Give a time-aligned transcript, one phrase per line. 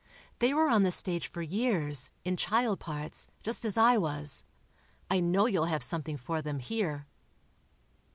[0.39, 4.43] They were on the stage for years, in child parts, just as I was;
[5.11, 7.05] I know you'll have something for them, here."